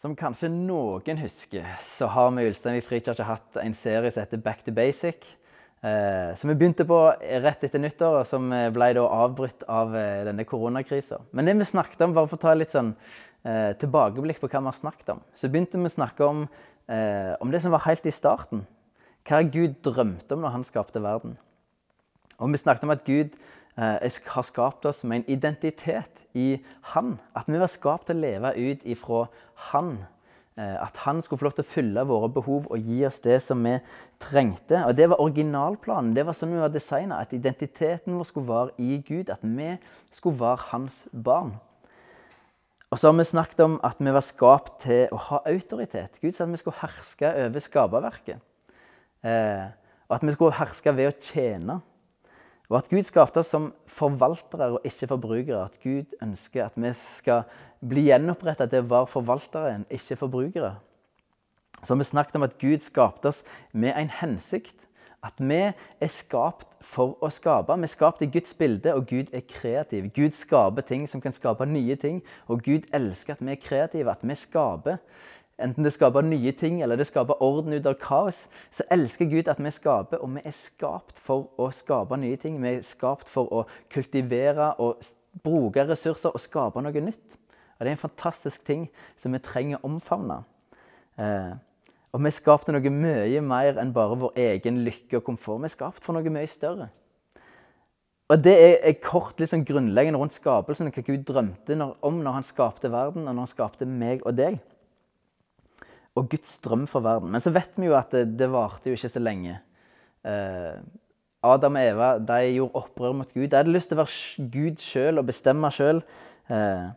[0.00, 4.40] Som kanskje noen husker, så har vi i Ulsteinvik frikirke hatt en serie som heter
[4.40, 5.26] Back to basic.
[5.84, 7.00] Eh, som vi begynte på
[7.44, 11.18] rett etter nyttår, og som ble da avbrutt av eh, denne koronakrisa.
[11.36, 12.94] Men det vi snakket om, bare for å ta litt sånn
[13.44, 16.46] eh, tilbakeblikk på hva vi har snakket om, så begynte vi å snakke om,
[16.88, 18.64] eh, om det som var helt i starten.
[19.28, 21.36] Hva Gud drømte om når han skapte verden.
[22.40, 26.58] Og vi snakket om at Gud eh, har skapt oss med en identitet i
[26.94, 27.18] Han.
[27.34, 29.26] At vi var skapt til å leve ut ifra
[29.70, 29.94] han.
[30.60, 33.38] Eh, at han skulle få lov til å fylle våre behov og gi oss det
[33.44, 33.76] som vi
[34.20, 34.82] trengte.
[34.86, 36.14] Og Det var originalplanen.
[36.14, 37.20] Det var sånn vi var designa.
[37.20, 39.30] At identiteten vår skulle være i Gud.
[39.30, 39.76] At vi
[40.12, 41.54] skulle være hans barn.
[42.90, 46.18] Og så har vi snakket om at vi var skapt til å ha autoritet.
[46.20, 48.42] Gud sa at vi skulle herske over skaperverket.
[49.22, 49.68] Eh,
[50.08, 51.78] og at vi skulle herske ved å tjene.
[52.70, 55.64] Og at Gud skapte oss som forvaltere og ikke forbrukere.
[55.66, 57.42] At Gud ønsker at vi skal
[57.82, 60.76] bli gjenoppretta til å være forvaltere, ikke forbrukere.
[61.82, 64.86] Så har vi snakket om at Gud skapte oss med en hensikt.
[65.20, 67.74] At vi er skapt for å skape.
[67.76, 70.06] Vi er skapt i Guds bilde, og Gud er kreativ.
[70.16, 74.14] Gud skaper ting som kan skape nye ting, og Gud elsker at vi er kreative,
[74.14, 75.02] at vi skaper.
[75.60, 79.48] Enten det skaper nye ting eller det skaper orden ut av kaos, så elsker Gud
[79.48, 82.60] at vi skaper, og vi er skapt for å skape nye ting.
[82.62, 85.02] Vi er skapt for å kultivere og
[85.44, 87.36] bruke ressurser og skape noe nytt.
[87.78, 90.42] Og Det er en fantastisk ting som vi trenger å omfavne.
[91.18, 91.52] Eh,
[92.12, 95.62] og vi er skapt for noe mye mer enn bare vår egen lykke og komfort.
[95.62, 96.90] Vi er skapt for noe mye større.
[98.30, 102.36] Og Det er, er kort liksom grunnleggende rundt skapelsen, hva Gud drømte når, om når
[102.36, 104.60] han skapte verden, og når han skapte meg og deg
[106.18, 107.30] og Guds drøm for verden.
[107.30, 109.58] Men så vet vi jo at det, det varte jo ikke så lenge.
[110.26, 110.80] Eh,
[111.46, 113.46] Adam og Eva de gjorde opprør mot Gud.
[113.48, 116.02] De hadde lyst til å være Gud sjøl og bestemme sjøl.
[116.50, 116.88] Eh,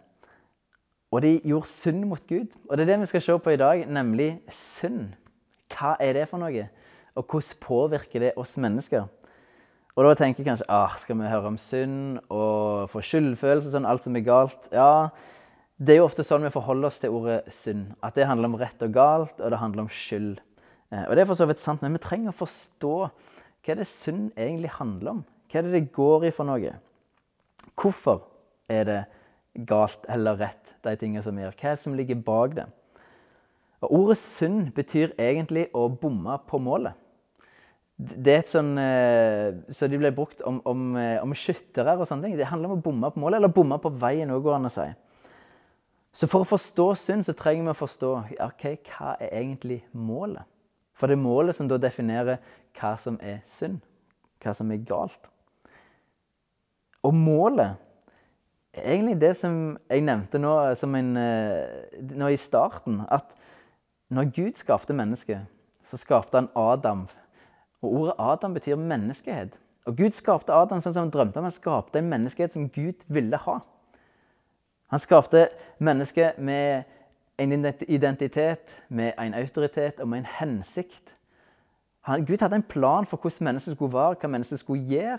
[1.13, 2.55] og de gjorde synd mot Gud.
[2.69, 5.13] Og det er det vi skal se på i dag, nemlig synd.
[5.73, 6.67] Hva er det for noe?
[7.13, 9.05] Og hvordan påvirker det oss mennesker?
[9.93, 13.85] Og da tenker jeg kanskje ah, skal vi høre om synd og få skyldfølelse, sånn
[13.85, 14.65] alt som er galt?
[14.73, 15.11] Ja,
[15.81, 17.93] det er jo ofte sånn vi forholder oss til ordet synd.
[18.05, 20.37] At det handler om rett og galt, og det handler om skyld.
[20.93, 22.93] Eh, og det er for så vidt sant, men vi trenger å forstå
[23.63, 25.23] hva det synd egentlig handler om.
[25.49, 26.75] Hva er det det går i for noe?
[27.79, 28.23] Hvorfor
[28.71, 29.01] er det
[29.69, 31.55] galt eller rett, de tingene som vi gjør?
[31.57, 32.67] Hva er det som ligger bak det?
[33.83, 36.99] Og Ordet synd betyr egentlig å bomme på målet.
[37.97, 42.07] Det er et sånn, eh, Så de ble brukt om, om, eh, om skyttere og
[42.07, 42.37] sånne ting.
[42.37, 44.71] Det handler om å bomme på målet, eller bomme på veien òg, går an å
[44.71, 44.87] si.
[46.13, 48.09] Så for å forstå synd så trenger vi å forstå
[48.45, 50.45] okay, hva er egentlig målet.
[50.93, 52.37] For det er målet som da definerer
[52.77, 53.79] hva som er synd,
[54.43, 55.25] hva som er galt.
[57.03, 57.81] Og målet
[58.73, 59.57] er egentlig det som
[59.89, 63.01] jeg nevnte nå, en, eh, nå i starten.
[63.09, 63.33] At
[64.13, 65.49] når Gud skapte mennesket,
[65.83, 67.07] så skapte han Adam.
[67.81, 69.57] Og ordet Adam betyr menneskehet.
[69.85, 71.49] Og Gud skapte Adam sånn som han drømte om.
[71.49, 73.59] Han skapte en menneskehet som Gud ville ha.
[74.93, 75.47] Han skapte
[75.81, 76.83] mennesket med
[77.41, 81.15] en identitet, med en autoritet og med en hensikt.
[82.05, 85.17] Han, Gud hadde en plan for hvordan mennesket skulle være, hva mennesket skulle gjøre.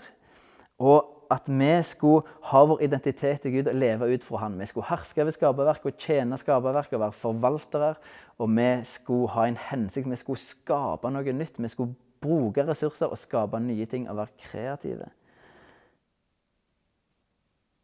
[0.79, 4.55] Og at vi skulle ha vår identitet i Gud og leve ut fra Han.
[4.59, 7.89] Vi skulle herske over skaperverket og tjene skaperverket og være forvaltere.
[8.37, 10.07] Og vi skulle ha en hensikt.
[10.09, 11.59] Vi skulle skape noe nytt.
[11.59, 15.09] Vi skulle bruke ressurser og skape nye ting og være kreative.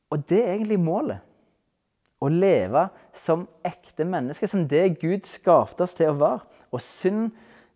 [0.10, 1.20] Og det er egentlig målet
[2.22, 2.86] å leve
[3.18, 6.46] som ekte mennesker, som det Gud skapte oss til å være.
[6.72, 7.32] Og synd,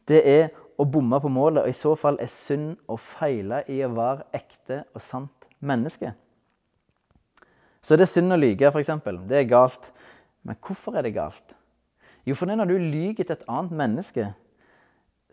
[0.08, 0.46] det er
[0.78, 4.28] å bomme på målet, og i så fall er synd å feile i å være
[4.36, 6.14] ekte og sant menneske.
[7.86, 8.94] Så det er synd å lyge, f.eks.
[9.30, 9.92] Det er galt.
[10.46, 11.56] Men hvorfor er det galt?
[12.26, 14.32] Jo, for når du lyger til et annet menneske,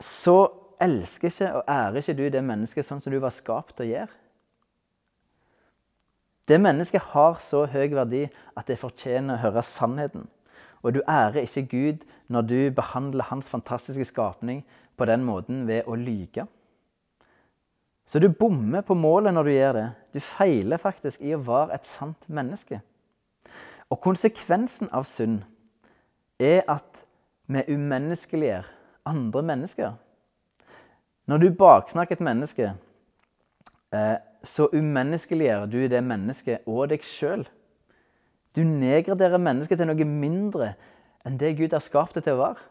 [0.00, 0.36] så
[0.82, 3.92] elsker ikke og ærer ikke du det mennesket sånn som du var skapt til å
[3.92, 4.21] gjøre.
[6.48, 8.24] Det mennesket har så høy verdi
[8.58, 10.26] at det fortjener å høre sannheten.
[10.82, 14.64] Og du ærer ikke Gud når du behandler hans fantastiske skapning
[14.98, 16.48] på den måten ved å lyge.
[18.06, 19.86] Så du bommer på målet når du gjør det.
[20.12, 22.82] Du feiler faktisk i å være et sant menneske.
[23.92, 25.44] Og konsekvensen av synd
[26.42, 27.04] er at
[27.46, 28.66] vi umenneskeliggjør
[29.06, 29.94] andre mennesker.
[31.30, 32.72] Når du baksnakker et menneske
[33.94, 37.44] eh, så umenneskeliggjør du det mennesket og deg sjøl.
[38.52, 40.74] Du nedgraderer mennesket til noe mindre
[41.26, 42.64] enn det Gud har skapt det til å være.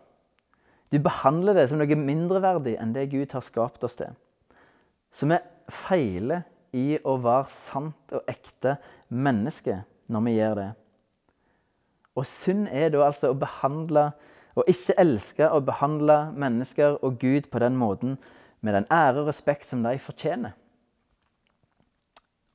[0.91, 4.11] Du behandler det som noe mindreverdig enn det Gud har skapt oss til.
[5.11, 5.39] Så vi
[5.71, 6.43] feiler
[6.75, 8.77] i å være sant og ekte
[9.07, 9.81] menneske
[10.11, 10.69] når vi gjør det.
[12.19, 14.09] Og synd er da altså å behandle
[14.59, 18.17] og ikke elske og behandle mennesker og Gud på den måten
[18.59, 20.51] med den ære og respekt som de fortjener.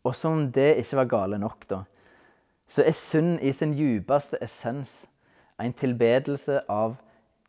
[0.06, 1.82] Og som om det ikke var gale nok, da,
[2.70, 5.05] så er synd i sin djupeste essens
[5.62, 6.97] en tilbedelse av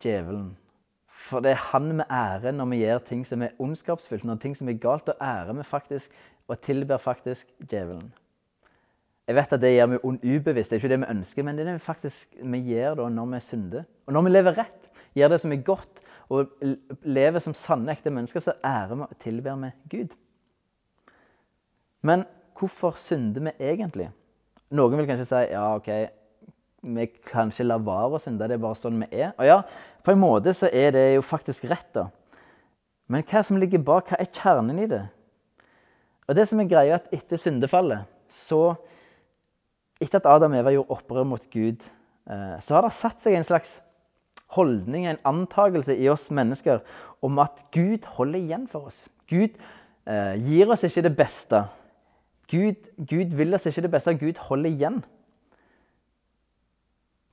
[0.01, 0.55] djevelen.
[1.27, 4.55] For det er han med ære når vi gjør ting som er ondskapsfullt, når ting
[4.57, 6.13] som er galt, og ære vi faktisk
[6.47, 8.07] og tilber faktisk djevelen.
[9.27, 11.65] Jeg vet at det gjør vi ubevisst, det er ikke det vi ønsker, men det
[11.65, 13.83] er det vi faktisk vi gjør da når vi synder.
[14.07, 14.87] Og når vi lever rett,
[15.17, 16.47] gjør det som er godt, og
[17.07, 20.15] lever som sanne, ekte mennesker, så ærer vi og tilber vi Gud.
[22.07, 22.23] Men
[22.57, 24.09] hvorfor synder vi egentlig?
[24.75, 25.89] Noen vil kanskje si ja, OK,
[26.87, 29.33] vi kan ikke la være å synde, det er bare sånn vi er.
[29.37, 29.61] Og ja,
[30.03, 32.07] på en måte så er det jo faktisk rett, da.
[33.07, 35.05] Men hva som ligger bak, hva er kjernen i det?
[36.27, 38.75] Og det som er greia, at etter syndefallet, så
[40.03, 41.85] etter at Adam og Eva gjorde opprør mot Gud,
[42.27, 43.77] eh, så har det satt seg en slags
[44.55, 46.83] holdning, en antakelse i oss mennesker
[47.23, 49.05] om at Gud holder igjen for oss.
[49.27, 49.55] Gud
[50.07, 51.63] eh, gir oss ikke det beste.
[52.51, 54.15] Gud, Gud vil oss ikke det beste.
[54.17, 55.01] Gud holder igjen.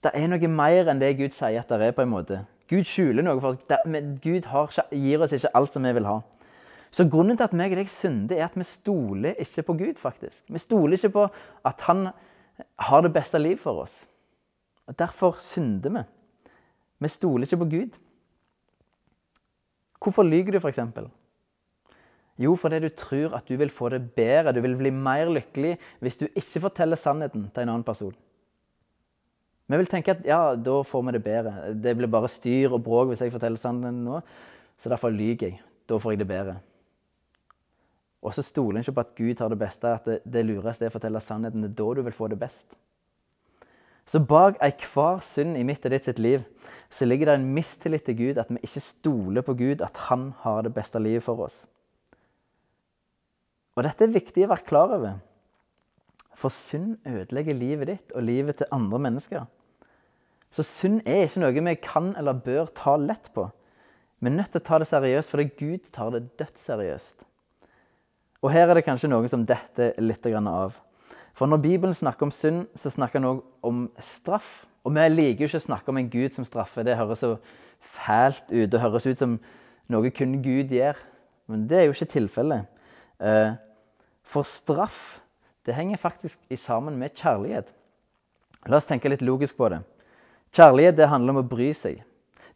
[0.05, 1.97] Det er noe mer enn det Gud sier at det er.
[1.97, 2.45] på en måte.
[2.69, 3.87] Gud skjuler noe for oss.
[3.87, 6.19] Men Gud har, gir oss ikke alt som vi vil ha.
[6.95, 9.95] Så grunnen til at meg og deg synder, er at vi stoler ikke på Gud.
[9.99, 10.45] faktisk.
[10.49, 11.29] Vi stoler ikke på
[11.65, 12.09] at Han
[12.79, 14.07] har det beste liv for oss.
[14.87, 16.03] Og Derfor synder vi.
[16.99, 17.99] Vi stoler ikke på Gud.
[20.03, 20.79] Hvorfor lyver du, f.eks.?
[22.41, 25.77] Jo, fordi du tror at du vil få det bedre, du vil bli mer lykkelig
[26.03, 28.15] hvis du ikke forteller sannheten til en annen person.
[29.65, 31.55] Vi vil tenke at ja, da får vi det bedre.
[31.73, 34.21] Det blir bare styr og bråk hvis jeg forteller sannheten nå,
[34.77, 35.61] så derfor lyver jeg.
[35.89, 36.57] Da får jeg det bedre.
[38.25, 40.85] Og så stoler en ikke på at Gud har det beste, at det, det lureste
[40.85, 41.63] er å fortelle sannheten.
[41.63, 42.77] Det er da du vil få det best.
[44.09, 46.43] Så bak enhver synd i mitt og ditt sitt liv
[46.93, 50.33] så ligger det en mistillit til Gud, at vi ikke stoler på Gud, at han
[50.45, 51.65] har det beste livet for oss.
[53.75, 55.19] Og dette er viktig å være klar over.
[56.35, 59.45] For synd ødelegger livet ditt og livet til andre mennesker.
[60.55, 63.49] Så synd er ikke noe vi kan eller bør ta lett på.
[64.23, 67.27] Vi er nødt til å ta det seriøst, fordi Gud tar det dødsseriøst.
[68.45, 70.79] Og her er det kanskje noen som detter litt av.
[71.35, 74.67] For når Bibelen snakker om synd, så snakker han òg om straff.
[74.85, 76.85] Og vi liker jo ikke å snakke om en Gud som straffer.
[76.87, 77.35] Det høres så
[77.81, 78.71] fælt ut.
[78.71, 79.39] Det høres ut som
[79.91, 81.01] noe kun Gud gjør.
[81.51, 82.69] Men det er jo ikke tilfellet.
[83.21, 83.53] Eh,
[84.25, 85.21] for straff,
[85.67, 87.71] det henger faktisk sammen med kjærlighet.
[88.67, 89.83] La oss tenke litt logisk på det.
[90.55, 92.03] Kjærlighet det handler om å bry seg.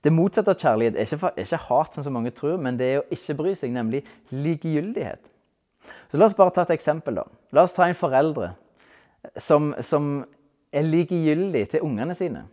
[0.05, 2.87] Det motsatte av kjærlighet er ikke, er ikke hat, som så mange tror, men det
[2.87, 5.31] er å ikke bry seg, nemlig likegyldighet.
[6.11, 7.19] Så La oss bare ta et eksempel.
[7.19, 7.25] da.
[7.53, 8.53] La oss ta en foreldre
[9.37, 10.25] som, som
[10.73, 12.45] er likegyldig til ungene sine.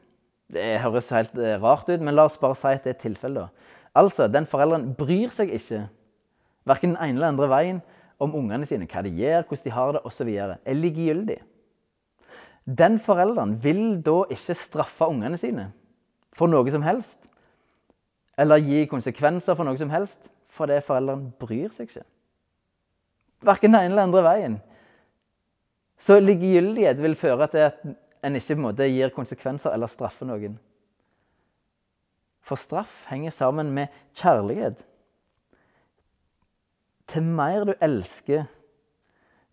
[0.52, 3.68] Det høres helt eh, rart ut, men la oss bare si at det er tilfellet.
[3.96, 5.86] Altså, den forelderen bryr seg ikke
[6.68, 7.82] verken den ene eller andre veien
[8.20, 10.30] om ungene sine, hva de gjør, hvordan de har det osv.
[10.32, 11.40] Er likegyldig.
[12.66, 15.70] Den forelderen vil da ikke straffe ungene sine
[16.36, 17.30] for noe som helst.
[18.38, 22.06] Eller gi konsekvenser for noe som helst, fordi forelderen bryr seg ikke.
[23.46, 24.58] Verken den ene eller andre veien.
[26.00, 27.86] Så likegyldighet vil føre til at
[28.26, 30.58] en ikke på en måte gir konsekvenser eller straffer noen.
[32.46, 34.82] For straff henger sammen med kjærlighet.
[37.16, 38.44] Til mer du elsker,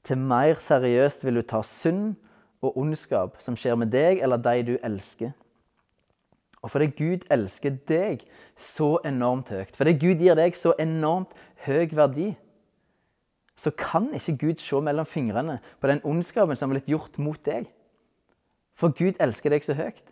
[0.03, 2.17] til mer seriøst vil du ta synd
[2.59, 5.31] og ondskap som skjer med deg eller de du elsker.
[6.59, 8.27] Og fordi Gud elsker deg
[8.59, 12.33] så enormt høyt, fordi Gud gir deg så enormt høy verdi,
[13.55, 17.39] så kan ikke Gud se mellom fingrene på den ondskapen som har blitt gjort mot
[17.47, 17.71] deg.
[18.75, 20.03] For Gud elsker deg så høyt.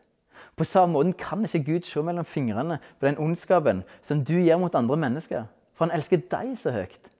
[0.55, 4.63] På samme måte kan ikke Gud se mellom fingrene på den ondskapen som du gjør
[4.63, 5.51] mot andre mennesker.
[5.75, 7.11] For han elsker deg så høyt.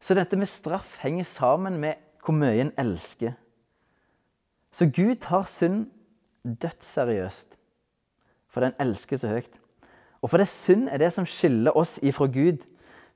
[0.00, 3.34] Så dette med straff henger sammen med hvor mye en elsker.
[4.72, 5.86] Så Gud tar synd
[6.44, 7.56] dødsseriøst,
[8.48, 9.54] for den elsker så høyt.
[10.22, 12.66] Og for det synd er det som skiller oss ifra Gud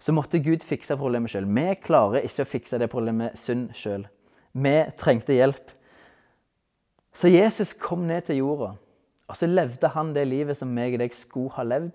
[0.02, 1.46] så måtte Gud fikse problemet sjøl.
[1.46, 4.08] Vi klarer ikke å fikse det problemet synd sjøl.
[4.52, 5.74] Vi trengte hjelp.
[7.14, 8.72] Så Jesus kom ned til jorda,
[9.28, 11.92] og så levde han det livet som meg og deg skulle ha levd.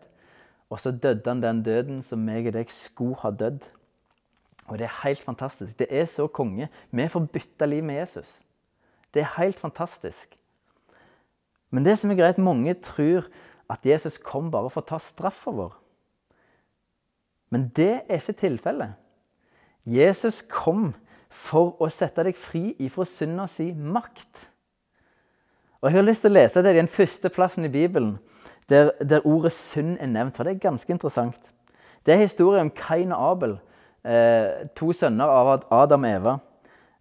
[0.71, 3.65] Og så døde han den døden som meg og deg skulle ha dødd.
[4.67, 5.77] Og det er helt fantastisk.
[5.79, 6.69] Det er så konge.
[6.91, 8.41] Vi får bytte liv med Jesus.
[9.13, 10.35] Det er helt fantastisk.
[11.71, 13.27] Men det som er greit, mange tror
[13.69, 15.73] at Jesus kom bare for å ta straffa vår.
[17.51, 18.95] Men det er ikke tilfellet.
[19.87, 20.91] Jesus kom
[21.31, 24.47] for å sette deg fri ifra synda si makt.
[25.79, 28.17] Og Jeg har lyst til å lese det i den første plassen i Bibelen
[28.67, 31.53] der, der ordet synd er nevnt, for det er ganske interessant.
[32.03, 33.57] Det er historien om Kain og Abel,
[34.77, 36.35] to sønner av Adam og Eva.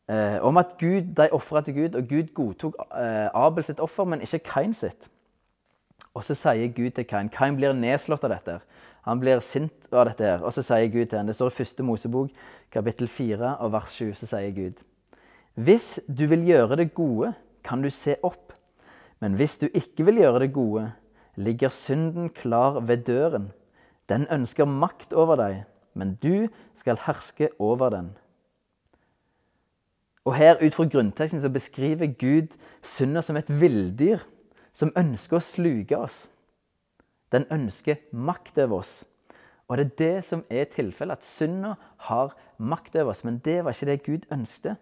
[0.09, 4.07] Eh, om at Gud, de ofra til Gud, og Gud godtok eh, Abel sitt offer,
[4.07, 5.09] men ikke Kain sitt.
[6.15, 8.61] Og så sier Gud til Kain Kain blir nedslått av dette.
[9.07, 10.25] Han blir sint av dette.
[10.25, 12.31] her, Og så sier Gud til ham, det står i første Mosebok,
[12.71, 14.79] kapittel 4 og vers 7, så sier Gud
[15.55, 17.35] Hvis du vil gjøre det gode,
[17.65, 18.53] kan du se opp.
[19.21, 20.93] Men hvis du ikke vil gjøre det gode,
[21.37, 23.53] ligger synden klar ved døren.
[24.09, 25.65] Den ønsker makt over deg,
[25.97, 28.13] men du skal herske over den.
[30.27, 34.25] Og her ut fra grunnteksten så beskriver Gud synda som et villdyr
[34.75, 36.27] som ønsker å sluke oss.
[37.33, 39.05] Den ønsker makt over oss.
[39.67, 41.75] Og det er det som er tilfellet, at synda
[42.09, 43.25] har makt over oss.
[43.25, 44.77] Men det var ikke det Gud ønsket.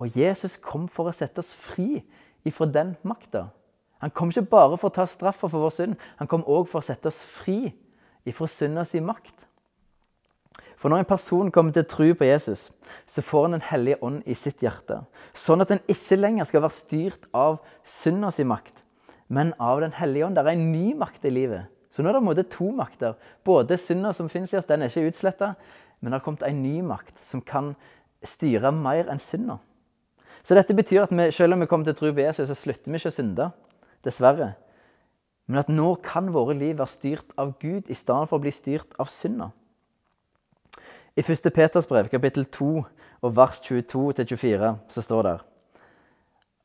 [0.00, 2.00] Og Jesus kom for å sette oss fri
[2.46, 3.50] ifra den makta.
[4.00, 6.80] Han kom ikke bare for å ta straffa for vår synd, han kom òg for
[6.80, 7.74] å sette oss fri
[8.24, 9.44] ifra synda si makt.
[10.80, 12.70] For når en person kommer til tro på Jesus,
[13.04, 15.02] så får han Den hellige ånd i sitt hjerte.
[15.36, 18.84] Sånn at en ikke lenger skal være styrt av synda makt,
[19.28, 20.36] men av Den hellige ånd.
[20.36, 21.68] Det er en ny makt i livet.
[21.90, 23.14] Så nå er det på en måte to makter.
[23.44, 25.54] Både synda som finnes i oss, den er ikke utsletta,
[26.00, 27.74] men det har kommet en ny makt som kan
[28.24, 29.58] styre mer enn synda.
[30.42, 32.56] Så dette betyr at vi, selv om vi kommer til å tro på Jesus, så
[32.56, 33.50] slutter vi ikke å synde.
[34.00, 34.54] Dessverre.
[35.50, 38.54] Men at nå kan våre liv være styrt av Gud i stedet for å bli
[38.54, 39.50] styrt av synda.
[41.18, 41.50] I 1.
[41.54, 42.84] Peters brev, kapittel 2,
[43.20, 45.38] og vers 22-24, så står det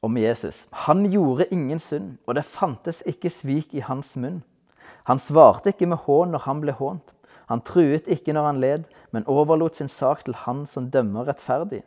[0.05, 0.67] om Jesus.
[0.85, 4.43] Han gjorde ingen synd, og det fantes ikke svik i hans munn.
[5.09, 7.15] Han svarte ikke med hån når han ble hånt.
[7.49, 11.81] Han truet ikke når han led, men overlot sin sak til Han som dømmer rettferdig.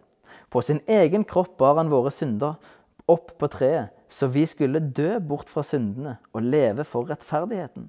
[0.50, 2.58] På sin egen kropp bar han våre synder
[3.06, 7.88] opp på treet, så vi skulle dø bort fra syndene og leve for rettferdigheten.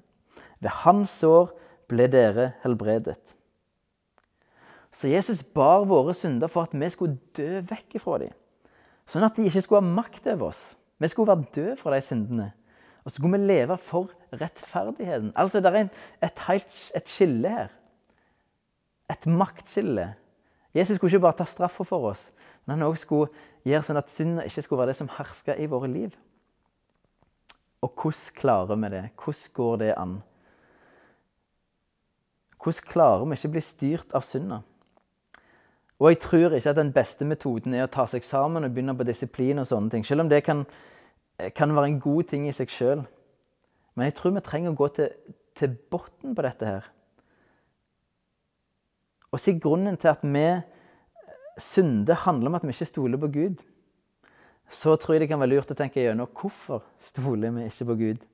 [0.60, 1.50] Ved hans sår
[1.90, 3.34] ble dere helbredet.
[4.92, 8.32] Så Jesus bar våre synder for at vi skulle dø vekk ifra dem.
[9.10, 10.62] Sånn at de ikke skulle ha makt over oss.
[11.00, 12.48] Vi skulle være døde fra de syndene.
[13.04, 15.32] Og så skulle vi leve for rettferdigheten.
[15.34, 15.88] Altså, Det er
[16.22, 17.70] et, helt, et skille her.
[19.10, 20.14] Et maktskille.
[20.74, 22.30] Jesus skulle ikke bare ta straffa for oss,
[22.64, 23.30] men han også skulle
[23.66, 26.14] gjøre sånn at synda ikke skulle være det som herska i våre liv.
[27.82, 29.04] Og hvordan klarer vi det?
[29.16, 30.22] Hvordan går det an?
[32.60, 34.60] Hvordan klarer vi ikke å bli styrt av synda?
[36.00, 38.96] Og jeg tror ikke at den beste metoden er å ta seg sammen og begynne
[38.96, 40.06] på disiplin og sånne ting.
[40.06, 40.64] Selv om det kan,
[41.56, 43.04] kan være en god ting i seg sjøl.
[43.94, 45.10] Men jeg tror vi trenger å gå til,
[45.60, 46.88] til bunnen på dette her.
[49.30, 50.46] Og si grunnen til at vi
[51.60, 53.60] synder, handler om at vi ikke stoler på Gud.
[54.70, 57.98] Så tror jeg det kan være lurt å tenke gjennom hvorfor stoler vi ikke på
[58.00, 58.24] Gud.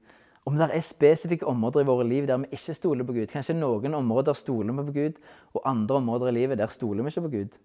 [0.46, 3.26] Om det er spesifikke områder i våre liv der vi ikke stoler på Gud.
[3.32, 5.16] Kanskje noen områder stoler vi på Gud,
[5.54, 7.56] og andre områder i livet der stoler vi ikke på Gud.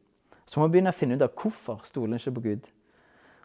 [0.49, 2.71] Så må vi begynne å finne ut av hvorfor stoler vi ikke på Gud.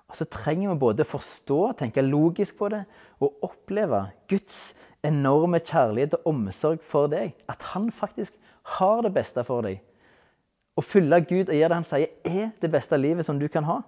[0.07, 2.85] Og så trenger vi både forstå, tenke logisk på det,
[3.21, 4.75] og oppleve Guds
[5.05, 7.35] enorme kjærlighet og omsorg for deg.
[7.51, 8.35] At han faktisk
[8.79, 9.83] har det beste for deg.
[10.77, 13.67] Å følge Gud og gjøre det han sier, er det beste livet som du kan
[13.69, 13.83] ha.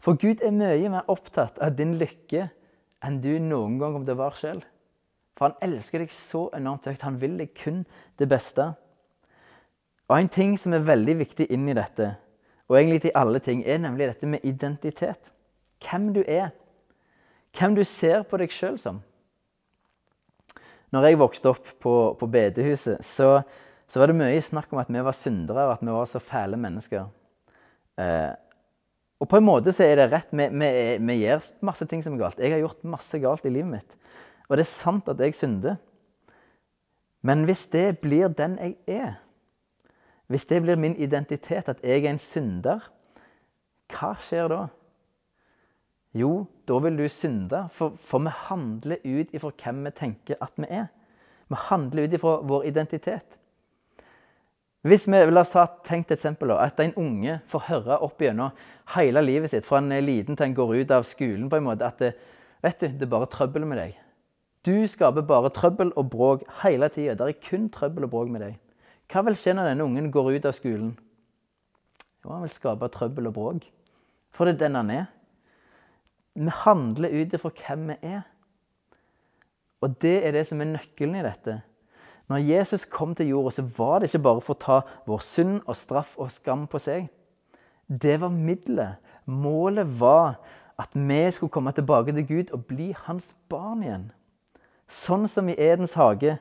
[0.00, 2.48] For Gud er mye mer opptatt av din lykke
[3.04, 4.70] enn du noen gang kommer til å være selv.
[5.34, 7.02] For han elsker deg så enormt høyt.
[7.02, 7.82] Han vil deg kun
[8.20, 8.72] det beste.
[10.08, 12.14] Og En ting som er veldig viktig inn i dette,
[12.68, 15.32] og egentlig til alle ting, er nemlig dette med identitet.
[15.84, 16.52] Hvem du er.
[17.58, 19.02] Hvem du ser på deg sjøl som.
[20.92, 23.42] Når jeg vokste opp på, på bedehuset, så
[23.86, 26.20] så var det mye snakk om at vi var syndere, og at vi var så
[26.22, 27.04] fæle mennesker.
[28.00, 28.32] Eh,
[29.22, 30.32] og på en måte så er det rett.
[30.32, 32.40] Vi, vi, vi, gjør masse ting som er galt.
[32.42, 33.94] Jeg har gjort masse galt i livet mitt.
[34.48, 35.76] Og det er sant at jeg synder.
[37.24, 39.14] Men hvis det blir den jeg er,
[40.26, 42.84] hvis det blir min identitet, at jeg er en synder,
[43.92, 44.64] hva skjer da?
[46.14, 50.52] Jo, da vil du synde, for, for vi handler ut ifra hvem vi tenker at
[50.56, 50.86] vi er.
[51.50, 53.38] Vi handler ut ifra vår identitet.
[54.84, 56.52] Hvis vi, La oss ta tenkt eksempel.
[56.60, 58.52] At en unge får høre opp gjennom
[58.94, 61.88] hele livet sitt, fra en liten til en går ut av skolen, på en måte,
[61.88, 62.12] at det,
[62.62, 64.03] vet du, det er bare trøbbel med deg.
[64.64, 67.16] Du skaper bare trøbbel og bråk hele tida.
[67.18, 68.54] Det er kun trøbbel og bråk med deg.
[69.12, 70.94] Hva vil skje når denne ungen går ut av skolen?
[72.24, 73.66] Jo, han vil skape trøbbel og bråk.
[74.32, 75.04] For det er den han er.
[76.34, 78.24] Vi handler ut ifra hvem vi er.
[79.84, 81.60] Og det er det som er nøkkelen i dette.
[82.32, 85.60] Når Jesus kom til jorda, så var det ikke bare for å ta vår synd
[85.60, 87.10] og straff og skam på seg.
[87.84, 88.96] Det var middelet.
[89.28, 90.38] Målet var
[90.80, 94.08] at vi skulle komme tilbake til Gud og bli hans barn igjen.
[94.90, 96.36] Sånn som i Edens hage.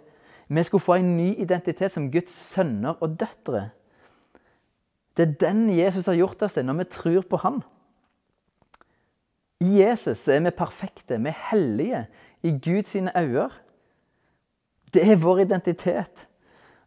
[0.48, 3.70] Vi skulle få en ny identitet som Guds sønner og døtre.
[5.18, 7.62] Det er den Jesus har gjort oss til når vi tror på Han.
[9.64, 12.06] I Jesus er vi perfekte, vi er hellige
[12.44, 13.50] i Guds øyne.
[14.94, 16.28] Det er vår identitet,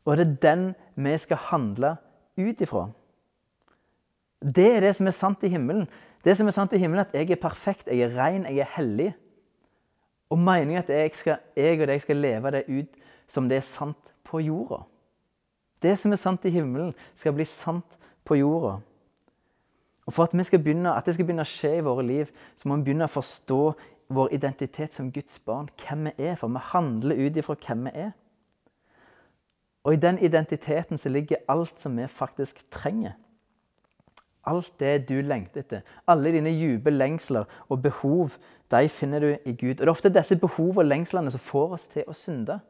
[0.05, 1.97] og det er den vi skal handle
[2.37, 2.91] ut ifra.
[4.43, 5.89] Det er det som er sant i himmelen.
[6.23, 8.59] Det som er sant i himmelen, er at jeg er perfekt, jeg er ren, jeg
[8.63, 9.15] er hellig.
[10.31, 13.67] Og meningen at jeg, skal, jeg og deg skal leve det ut som det er
[13.67, 14.83] sant på jorda.
[15.83, 18.79] Det som er sant i himmelen, skal bli sant på jorda.
[20.07, 22.69] Og For at, skal begynne, at det skal begynne å skje i våre liv, så
[22.69, 23.61] må vi begynne å forstå
[24.09, 25.69] vår identitet som Guds barn.
[25.83, 26.37] Hvem vi er.
[26.39, 28.13] For vi handler ut ifra hvem vi er.
[29.87, 33.15] Og i den identiteten så ligger alt som vi faktisk trenger.
[34.47, 35.83] Alt det du lengter etter.
[36.07, 38.37] Alle dine dype lengsler og behov,
[38.71, 39.71] de finner du i Gud.
[39.71, 42.61] Og Det er ofte disse behovene og lengslene som får oss til å synde.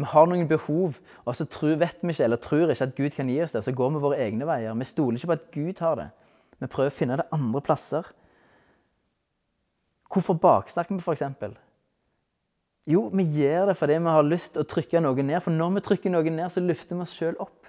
[0.00, 3.10] Vi har noen behov, og så tror, vet vi ikke, eller tror ikke at Gud
[3.10, 3.64] kan gi oss det.
[3.64, 4.74] Så går vi våre egne veier.
[4.74, 6.08] Vi stoler ikke på at Gud har det.
[6.60, 8.06] Vi prøver å finne det andre plasser.
[10.10, 11.58] Hvorfor baksnakker vi, f.eks.?
[12.90, 15.38] Jo, vi gjør det fordi vi har lyst til å trykke noe ned.
[15.44, 17.59] For når vi trykker noe ned, så løfter vi oss sjøl opp.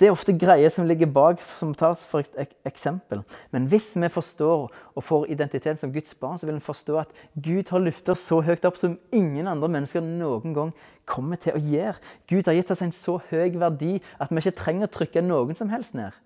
[0.00, 2.24] Det er ofte greier som ligger bak, som tas for
[2.64, 3.20] eksempel.
[3.52, 7.12] Men hvis vi forstår og får identitet som Guds barn, så vil vi forstå at
[7.36, 10.70] Gud har løftet oss så høyt opp som ingen andre mennesker noen gang
[11.04, 11.98] kommer til å gjøre.
[12.32, 15.58] Gud har gitt oss en så høy verdi at vi ikke trenger å trykke noen
[15.58, 16.16] som helst ned.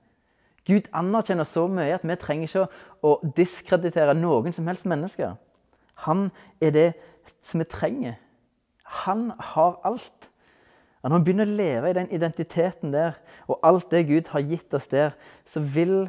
[0.65, 2.69] Gud anerkjenner så mye at vi trenger ikke
[3.03, 5.35] å diskreditere noen som helst mennesker.
[6.07, 6.29] Han
[6.63, 6.87] er det
[7.43, 8.21] som vi trenger.
[9.03, 10.31] Han har alt.
[11.05, 14.73] Når vi begynner å leve i den identiteten der, og alt det Gud har gitt
[14.75, 15.13] oss der,
[15.45, 16.07] så vil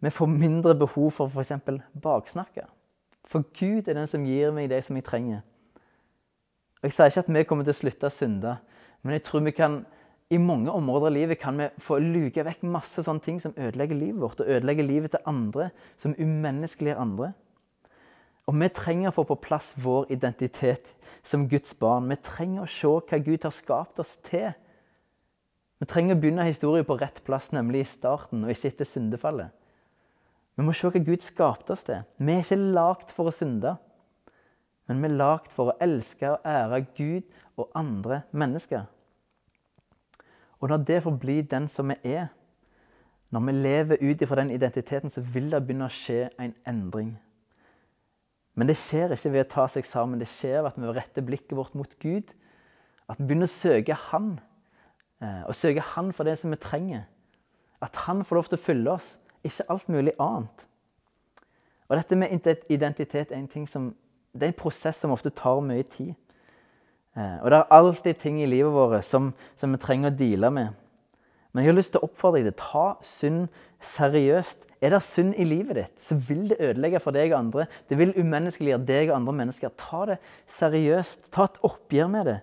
[0.00, 1.52] vi få mindre behov for f.eks.
[2.00, 2.64] baksnakke.
[3.28, 5.44] For Gud er den som gir meg det som jeg trenger.
[6.80, 8.56] Og Jeg sier ikke at vi kommer til å slutte å synde,
[9.02, 9.82] men jeg tror vi kan
[10.30, 13.96] i mange områder av livet kan vi få luke vekk masse sånne ting som ødelegger
[13.96, 17.30] livet vårt, og ødelegger livet til andre, som umenneskeliggjør andre.
[18.48, 20.94] Og vi trenger å få på plass vår identitet
[21.26, 22.08] som Guds barn.
[22.08, 24.54] Vi trenger å se hva Gud har skapt oss til.
[25.78, 29.52] Vi trenger å begynne historien på rett plass, nemlig i starten, og ikke etter syndefallet.
[30.56, 32.00] Vi må se hva Gud skapte oss til.
[32.16, 33.76] Vi er ikke lagd for å synde,
[34.88, 37.28] men vi er lagd for å elske og ære Gud
[37.60, 38.88] og andre mennesker.
[40.58, 42.32] Og når det får bli den som vi er,
[43.30, 47.12] når vi lever ut ifra den identiteten, så vil det begynne å skje en endring.
[48.58, 50.18] Men det skjer ikke ved å ta seg sammen.
[50.18, 52.32] Det skjer ved at vi retter blikket vårt mot Gud.
[53.06, 54.32] At vi begynner å søke Han.
[55.22, 57.06] Eh, og søke Han for det som vi trenger.
[57.84, 59.12] At Han får lov til å fylle oss,
[59.46, 60.66] ikke alt mulig annet.
[61.88, 62.34] Og dette med
[62.68, 63.92] identitet er en, ting som,
[64.34, 66.16] det er en prosess som ofte tar mye tid.
[67.16, 70.50] Eh, og det er alltid ting i livet vårt som, som vi trenger å deale
[70.52, 70.74] med.
[71.52, 73.46] Men jeg har lyst til å oppfordre deg til å ta synd
[73.80, 74.67] seriøst.
[74.80, 77.66] Er det synd i livet ditt, så vil det ødelegge for deg og andre.
[77.90, 79.74] Det vil umenneskeliggjøre deg og andre mennesker.
[79.74, 80.18] Ta det
[80.54, 81.32] seriøst.
[81.34, 82.36] Ta et oppgjør med det.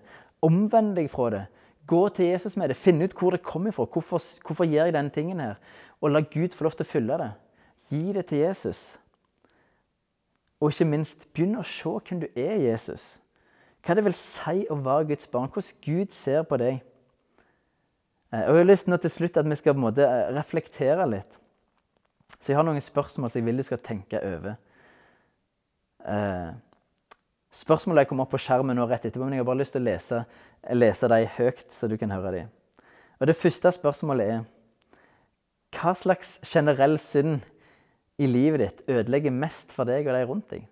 [0.44, 1.46] Omvend deg fra det.
[1.88, 2.78] Gå til Jesus med det.
[2.78, 3.86] Finn ut hvor det kommer fra.
[3.86, 5.56] Hvorfor, hvorfor gjør jeg denne tingen her?
[6.02, 7.32] Og la Gud få lov til å fylle det.
[7.90, 8.84] Gi det til Jesus.
[10.60, 13.20] Og ikke minst, begynn å se hvem du er, Jesus.
[13.86, 15.52] Hva det vil si å være Guds barn.
[15.54, 16.82] Hvordan Gud ser på deg.
[18.34, 20.32] Eh, og Jeg har lyst nå til slutt at vi skal på en måte eh,
[20.36, 21.38] reflektere litt.
[22.40, 24.58] Så jeg har noen spørsmål som jeg vil du skal tenke over.
[26.06, 26.52] Eh,
[27.50, 29.88] spørsmålene kommer opp på skjermen nå rett etterpå, men jeg har bare lyst til å
[29.88, 30.22] lese,
[30.76, 32.54] lese dem høyt, så du kan høre dem.
[33.20, 34.44] Og Det første spørsmålet er
[35.76, 37.42] Hva slags generell synd
[38.18, 40.68] i livet ditt ødelegger mest for deg og de rundt deg?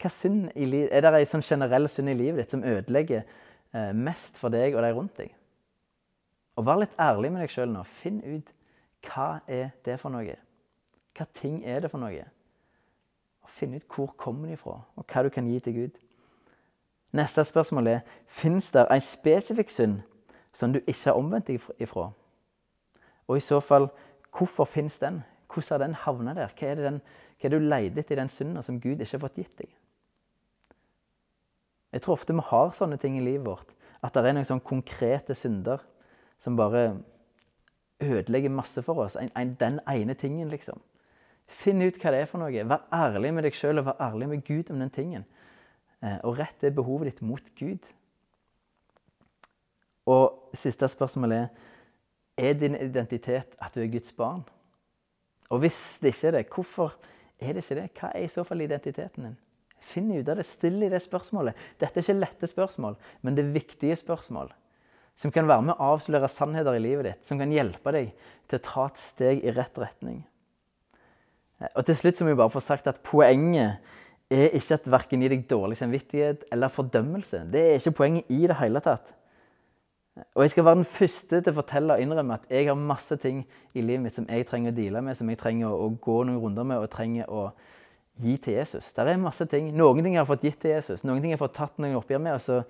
[0.00, 4.40] Hva synd er det en sånn generell synd i livet ditt som ødelegger eh, mest
[4.40, 5.34] for deg og de rundt deg?
[6.56, 7.84] Og vær litt ærlig med deg sjøl nå.
[8.00, 8.48] Finn ut
[9.06, 10.36] hva er det for noe.
[11.16, 12.24] Hva ting er det for noe?
[13.42, 15.98] Og finne ut hvor kommer de fra, og hva du kan gi til Gud.
[17.12, 20.00] Neste spørsmål er fins det en spesifikk synd
[20.56, 22.08] som du ikke har omvendt deg ifra.
[23.28, 23.90] Og i så fall,
[24.32, 25.22] hvorfor fins den?
[25.52, 26.54] Hvordan har den havna der?
[26.56, 27.00] Hva er det den,
[27.40, 29.70] hva er du leter etter i den synden som Gud ikke har fått gitt deg?
[31.92, 33.74] Jeg tror ofte vi har sånne ting i livet vårt.
[34.02, 35.84] At det er noen sånne konkrete synder
[36.40, 37.02] som bare
[38.02, 39.18] ødelegger masse for oss.
[39.20, 40.80] En, en, den ene tingen, liksom.
[41.52, 42.64] Finn ut hva det er for noe.
[42.72, 45.26] Vær ærlig med deg sjøl og vær ærlig med Gud om den tingen.
[46.02, 47.90] Eh, og rett det behovet ditt mot Gud.
[50.10, 51.46] Og siste spørsmål er
[52.36, 54.42] er din identitet at du er Guds barn.
[55.52, 56.94] Og hvis det ikke er det, hvorfor
[57.42, 57.88] Er det ikke det?
[57.98, 59.38] Hva er i så fall identiteten din?
[59.82, 60.44] Finn ut av det.
[60.46, 61.56] Still i det spørsmålet.
[61.80, 64.52] Dette er ikke lette spørsmål, men det er viktige spørsmål.
[65.18, 67.24] Som kan være med å avsløre sannheter i livet ditt.
[67.26, 68.12] Som kan hjelpe deg
[68.46, 70.22] til å ta et steg i rett retning.
[71.74, 73.78] Og til slutt så må vi bare få sagt at poenget
[74.32, 77.44] er ikke at verken gir deg dårlig samvittighet eller fordømmelse.
[77.52, 79.14] Det er ikke poenget i det hele tatt.
[80.34, 83.16] Og jeg skal være den første til å fortelle og innrømme at jeg har masse
[83.20, 86.16] ting i livet mitt som jeg trenger å deale med, som jeg trenger å, gå
[86.28, 87.46] noen runder med og trenger å
[88.20, 88.90] gi til Jesus.
[88.92, 89.70] Det er masse ting.
[89.76, 91.96] Noen ting jeg har fått gitt til Jesus, noen ting jeg har fått tatt noen
[91.96, 92.60] oppgjør med, og så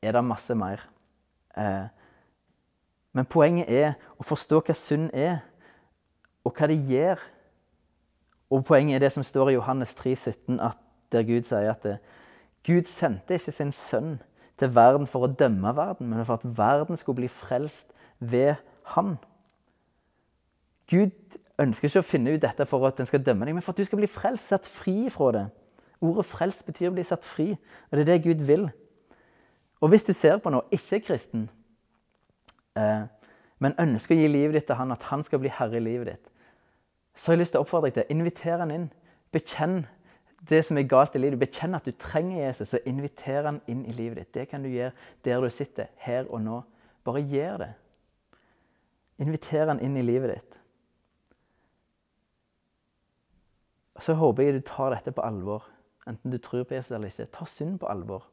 [0.00, 0.86] er det masse mer.
[1.56, 1.84] Eh,
[3.16, 5.42] men poenget er å forstå hva synd er,
[6.46, 7.20] og hva det gjør.
[8.50, 10.60] Og poenget er det som står i Johannes 3, 17,
[11.12, 11.98] der Gud sier at det,
[12.66, 14.16] Gud sendte ikke sin sønn
[14.58, 18.54] til verden for å dømme verden, men for at verden skulle bli frelst ved
[18.94, 19.16] Han.
[20.90, 23.74] Gud ønsker ikke å finne ut dette for at den skal dømme deg, men for
[23.74, 25.46] at du skal bli frelst, satt fri fra det.
[26.04, 27.56] Ordet 'frelst' betyr å bli satt fri,
[27.90, 28.68] og det er det Gud vil.
[29.80, 31.48] Og hvis du ser på noe, ikke er kristen,
[32.76, 33.06] eh,
[33.58, 36.06] men ønsker å gi livet ditt til han, at han skal bli herre i livet
[36.06, 36.32] ditt,
[37.16, 38.88] så har jeg lyst til å oppfordre deg til å invitere han inn.
[39.32, 39.78] Bekjenn
[40.48, 41.40] det som er galt i livet.
[41.40, 44.34] Bekjenn at du trenger Jesus, og inviter han inn i livet ditt.
[44.34, 44.92] Det kan du gjøre
[45.24, 46.60] der du sitter, her og nå.
[47.06, 47.72] Bare gjør det.
[49.24, 50.60] Inviter han inn i livet ditt.
[54.04, 55.64] Så håper jeg du tar dette på alvor,
[56.06, 57.30] enten du tror på Jesus eller ikke.
[57.32, 58.26] Ta synd på alvor.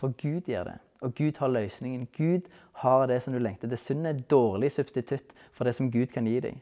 [0.00, 2.08] For Gud gjør det, og Gud har løsningen.
[2.16, 2.48] Gud
[2.80, 3.68] har det som du lengter.
[3.68, 6.56] Det synd er et dårlig substitutt for det som Gud kan gi deg.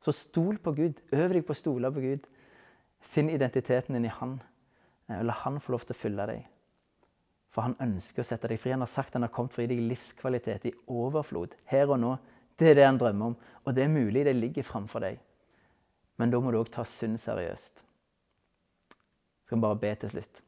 [0.00, 1.00] Så stol på Gud.
[1.12, 2.26] Øv deg på å stole på Gud.
[3.00, 4.40] Finn identiteten din i Han.
[5.08, 6.46] eh, La Han få lov til å fylle deg.
[7.50, 8.70] For han ønsker å sette deg fri.
[8.70, 11.56] Han har sagt han har kommet for å gi deg livskvalitet i overflod.
[11.66, 12.18] Her og nå.
[12.56, 13.36] Det er det han drømmer om.
[13.64, 15.18] Og det er mulig det ligger framfor deg.
[16.20, 17.82] Men da må du òg ta synd seriøst.
[19.40, 20.42] Jeg skal bare be til slutt.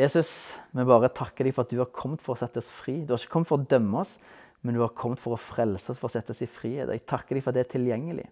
[0.00, 0.30] Jesus,
[0.72, 3.04] vi bare takker deg for at du har kommet for å sette oss fri.
[3.04, 4.16] Du har ikke kommet for å dømme oss,
[4.60, 6.90] men du har kommet for å frelse oss, for å sette oss i frihet.
[6.92, 8.26] Jeg takker deg for at det er tilgjengelig.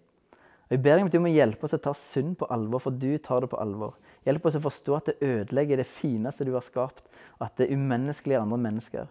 [0.69, 2.83] Og Jeg ber deg om at du må hjelpe oss å ta synd på alvor,
[2.83, 3.95] for du tar det på alvor.
[4.27, 7.07] Hjelp oss å forstå at det ødelegger det fineste du har skapt,
[7.41, 9.07] at det er umenneskelig andre mennesker.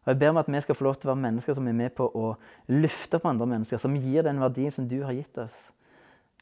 [0.00, 1.76] Og Jeg ber om at vi skal få lov til å være mennesker som er
[1.76, 2.32] med på å
[2.72, 5.68] løfte opp andre mennesker, som gir den verdien som du har gitt oss.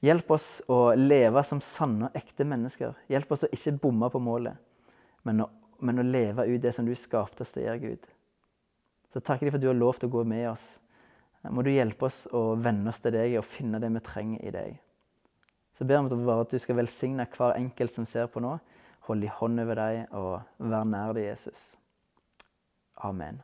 [0.00, 2.94] Hjelp oss å leve som sanne og ekte mennesker.
[3.10, 4.54] Hjelp oss å ikke bomme på målet,
[5.26, 5.50] men å,
[5.82, 8.06] men å leve ut det som du skapte oss til Gud.
[9.12, 10.76] Så takker de for at du har lov til å gå med oss
[11.46, 14.54] må du hjelpe oss å venne oss til deg og finne det vi trenger i
[14.54, 14.78] deg.
[15.76, 18.56] Så ber vi om at du skal velsigne hver enkelt som ser på nå.
[19.06, 21.76] Hold i hånd over deg og vær nær deg, Jesus.
[23.06, 23.38] Amen.